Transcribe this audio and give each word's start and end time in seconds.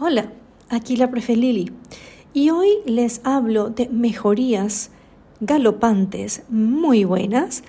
Hola, 0.00 0.32
aquí 0.70 0.96
la 0.96 1.10
Profe 1.10 1.36
Lili 1.36 1.70
y 2.32 2.48
hoy 2.48 2.68
les 2.86 3.20
hablo 3.24 3.68
de 3.68 3.90
mejorías 3.90 4.90
galopantes 5.40 6.44
muy 6.48 7.04
buenas 7.04 7.62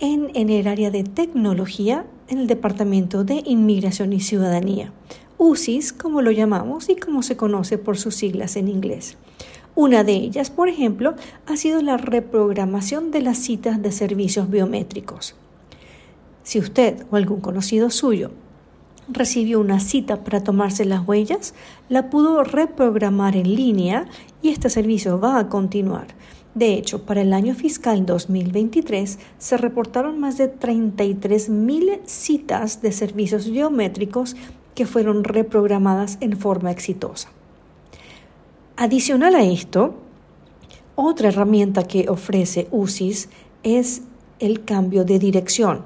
en, 0.00 0.28
en, 0.34 0.50
el 0.50 0.66
área 0.66 0.90
de 0.90 1.04
tecnología 1.04 2.04
en 2.26 2.38
el 2.38 2.46
Departamento 2.48 3.22
de 3.22 3.44
Inmigración 3.46 4.12
y 4.12 4.18
Ciudadanía, 4.18 4.92
UCIS 5.38 5.92
como 5.92 6.20
lo 6.20 6.32
llamamos 6.32 6.88
y 6.88 6.96
como 6.96 7.22
se 7.22 7.36
conoce 7.36 7.78
por 7.78 7.96
sus 7.96 8.16
siglas 8.16 8.56
en 8.56 8.66
inglés. 8.66 9.16
Una 9.76 10.02
de 10.02 10.14
ellas, 10.14 10.50
por 10.50 10.68
ejemplo, 10.68 11.14
ha 11.46 11.56
sido 11.56 11.80
la 11.80 11.96
reprogramación 11.96 13.12
de 13.12 13.22
las 13.22 13.38
citas 13.38 13.80
de 13.80 13.92
servicios 13.92 14.50
biométricos. 14.50 15.36
Si 16.42 16.58
usted 16.58 17.06
o 17.12 17.16
algún 17.16 17.40
conocido 17.40 17.88
suyo 17.90 18.32
recibió 19.08 19.60
una 19.60 19.80
cita 19.80 20.22
para 20.24 20.42
tomarse 20.42 20.84
las 20.84 21.06
huellas, 21.06 21.54
la 21.88 22.10
pudo 22.10 22.44
reprogramar 22.44 23.36
en 23.36 23.54
línea 23.54 24.06
y 24.42 24.50
este 24.50 24.70
servicio 24.70 25.18
va 25.18 25.38
a 25.38 25.48
continuar. 25.48 26.08
De 26.54 26.74
hecho, 26.74 27.04
para 27.04 27.22
el 27.22 27.32
año 27.32 27.54
fiscal 27.54 28.04
2023 28.04 29.18
se 29.38 29.56
reportaron 29.56 30.18
más 30.18 30.38
de 30.38 30.52
33.000 30.52 32.00
citas 32.04 32.82
de 32.82 32.92
servicios 32.92 33.50
biométricos 33.50 34.34
que 34.74 34.86
fueron 34.86 35.24
reprogramadas 35.24 36.18
en 36.20 36.36
forma 36.36 36.70
exitosa. 36.70 37.28
Adicional 38.76 39.34
a 39.34 39.42
esto, 39.42 39.94
otra 40.94 41.28
herramienta 41.28 41.84
que 41.84 42.08
ofrece 42.08 42.68
UCIS 42.70 43.28
es 43.62 44.02
el 44.38 44.64
cambio 44.64 45.04
de 45.04 45.18
dirección. 45.18 45.82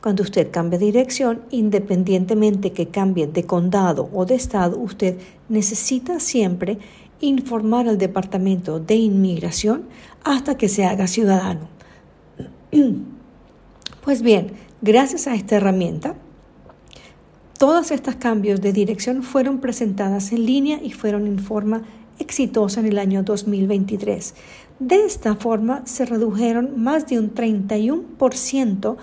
Cuando 0.00 0.22
usted 0.22 0.50
cambia 0.50 0.78
de 0.78 0.86
dirección, 0.86 1.42
independientemente 1.50 2.72
que 2.72 2.88
cambie 2.88 3.26
de 3.26 3.44
condado 3.44 4.08
o 4.12 4.24
de 4.26 4.36
estado, 4.36 4.78
usted 4.78 5.18
necesita 5.48 6.20
siempre 6.20 6.78
informar 7.20 7.88
al 7.88 7.98
Departamento 7.98 8.78
de 8.78 8.94
Inmigración 8.94 9.84
hasta 10.22 10.56
que 10.56 10.68
se 10.68 10.84
haga 10.84 11.06
ciudadano. 11.06 11.68
Pues 14.04 14.22
bien, 14.22 14.52
gracias 14.80 15.26
a 15.26 15.34
esta 15.34 15.56
herramienta, 15.56 16.14
todos 17.58 17.90
estos 17.90 18.14
cambios 18.14 18.62
de 18.62 18.72
dirección 18.72 19.22
fueron 19.22 19.58
presentadas 19.58 20.32
en 20.32 20.46
línea 20.46 20.80
y 20.82 20.92
fueron 20.92 21.26
en 21.26 21.38
forma 21.38 21.82
exitosa 22.18 22.80
en 22.80 22.86
el 22.86 22.98
año 22.98 23.22
2023. 23.22 24.34
De 24.78 25.04
esta 25.04 25.34
forma 25.34 25.82
se 25.84 26.06
redujeron 26.06 26.80
más 26.82 27.06
de 27.06 27.18
un 27.18 27.34
31% 27.34 28.96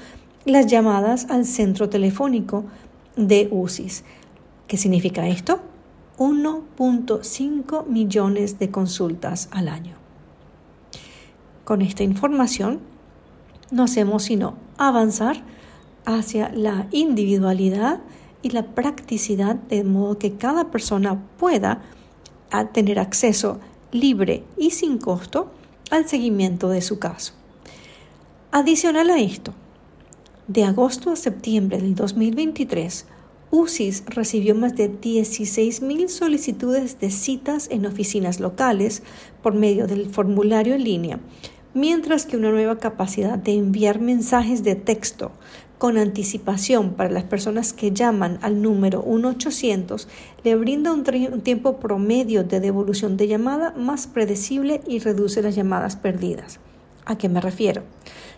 las 0.45 0.67
llamadas 0.67 1.27
al 1.29 1.45
centro 1.45 1.89
telefónico 1.89 2.65
de 3.15 3.47
UCIS. 3.51 4.03
¿Qué 4.67 4.77
significa 4.77 5.27
esto? 5.27 5.59
1.5 6.17 7.87
millones 7.87 8.59
de 8.59 8.69
consultas 8.69 9.49
al 9.51 9.67
año. 9.67 9.95
Con 11.63 11.81
esta 11.81 12.03
información 12.03 12.79
no 13.71 13.83
hacemos 13.83 14.23
sino 14.23 14.55
avanzar 14.77 15.43
hacia 16.05 16.49
la 16.49 16.87
individualidad 16.91 18.01
y 18.43 18.51
la 18.51 18.75
practicidad 18.75 19.55
de 19.55 19.83
modo 19.83 20.19
que 20.19 20.35
cada 20.35 20.69
persona 20.69 21.19
pueda 21.37 21.81
tener 22.73 22.99
acceso 22.99 23.59
libre 23.91 24.43
y 24.57 24.69
sin 24.69 24.99
costo 24.99 25.51
al 25.89 26.07
seguimiento 26.07 26.69
de 26.69 26.81
su 26.81 26.99
caso. 26.99 27.33
Adicional 28.51 29.09
a 29.09 29.17
esto, 29.17 29.53
de 30.47 30.63
agosto 30.63 31.11
a 31.11 31.15
septiembre 31.15 31.79
del 31.79 31.95
2023, 31.95 33.07
UCIS 33.49 34.03
recibió 34.05 34.53
más 34.53 34.75
de 34.75 34.91
16.000 34.91 36.07
solicitudes 36.07 36.99
de 36.99 37.09
citas 37.09 37.67
en 37.71 37.85
oficinas 37.85 38.39
locales 38.39 39.01
por 39.41 39.55
medio 39.55 39.87
del 39.87 40.07
formulario 40.07 40.75
en 40.75 40.83
línea, 40.83 41.19
mientras 41.73 42.25
que 42.27 42.37
una 42.37 42.51
nueva 42.51 42.77
capacidad 42.77 43.39
de 43.39 43.53
enviar 43.53 43.99
mensajes 43.99 44.63
de 44.63 44.75
texto 44.75 45.31
con 45.79 45.97
anticipación 45.97 46.93
para 46.93 47.09
las 47.09 47.23
personas 47.23 47.73
que 47.73 47.91
llaman 47.91 48.37
al 48.41 48.61
número 48.61 49.03
1-800 49.03 50.07
le 50.43 50.55
brinda 50.55 50.93
un, 50.93 51.03
un, 51.33 51.41
tiempo 51.41 51.79
promedio 51.79 52.43
de 52.43 52.59
devolución 52.59 53.17
de 53.17 53.27
llamada 53.27 53.73
más 53.77 54.05
predecible 54.07 54.81
y 54.87 54.99
reduce 54.99 55.41
las 55.41 55.55
llamadas 55.55 55.95
perdidas. 55.95 56.59
¿A 57.05 57.17
qué 57.17 57.29
me 57.29 57.41
refiero? 57.41 57.83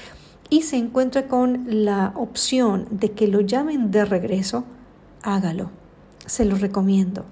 y 0.49 0.63
se 0.63 0.79
encuentra 0.79 1.29
con 1.29 1.67
la 1.67 2.15
opción 2.17 2.89
de 2.91 3.13
que 3.13 3.29
lo 3.29 3.43
llamen 3.43 3.91
de 3.91 4.07
regreso, 4.07 4.65
hágalo. 5.21 5.71
Se 6.25 6.47
lo 6.47 6.57
recomiendo. 6.57 7.27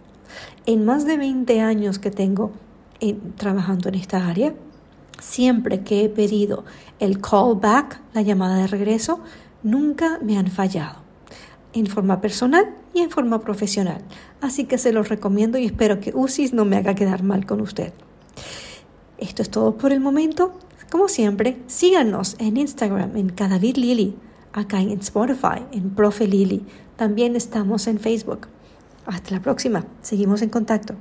En 0.67 0.85
más 0.85 1.07
de 1.07 1.17
20 1.17 1.63
años 1.63 1.99
que 1.99 2.11
tengo 2.11 2.53
trabajando 3.39 3.89
en 3.89 3.95
esta 3.95 4.29
área, 4.29 4.53
siempre 5.19 5.83
que 5.83 6.05
he 6.05 6.11
pedido 6.11 6.67
el 6.99 7.23
callback, 7.23 8.03
la 8.13 8.21
llamada 8.21 8.57
de 8.57 8.67
regreso, 8.67 9.21
nunca 9.63 10.19
me 10.21 10.37
han 10.37 10.49
fallado 10.49 10.99
en 11.73 11.87
forma 11.87 12.21
personal 12.21 12.75
en 13.01 13.11
forma 13.11 13.41
profesional. 13.41 14.03
Así 14.41 14.65
que 14.65 14.79
se 14.79 14.93
los 14.93 15.09
recomiendo 15.09 15.59
y 15.59 15.67
espero 15.67 16.01
que 16.01 16.13
UCIS 16.15 16.53
no 16.53 16.65
me 16.65 16.77
haga 16.77 16.95
quedar 16.95 17.23
mal 17.23 17.47
con 17.47 17.61
usted. 17.61 17.93
Esto 19.19 19.43
es 19.43 19.51
todo 19.51 19.77
por 19.77 19.93
el 19.93 20.01
momento. 20.01 20.55
Como 20.91 21.09
siempre, 21.09 21.59
síganos 21.67 22.37
en 22.39 22.57
Instagram 22.57 23.17
en 23.17 23.29
Cadavid 23.29 23.77
Lili, 23.77 24.17
acá 24.53 24.81
en 24.81 24.91
Spotify 24.99 25.65
en 25.73 25.91
Profe 25.91 26.27
Lili. 26.27 26.65
También 26.97 27.37
estamos 27.37 27.87
en 27.87 27.99
Facebook. 28.01 28.49
Hasta 29.07 29.31
la 29.31 29.41
próxima. 29.41 29.85
Seguimos 30.03 30.43
en 30.43 30.51
contacto. 30.51 30.95